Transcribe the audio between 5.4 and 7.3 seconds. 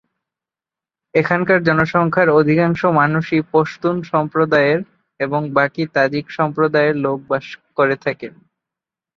বাকি তাজিক সম্প্রদায়ের লোক